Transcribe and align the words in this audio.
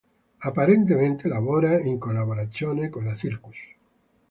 Apparentemente 0.39 1.27
lavora 1.27 1.79
in 1.79 1.99
collaborazione 1.99 2.89
con 2.89 3.05
la 3.05 3.15
Circus. 3.15 3.57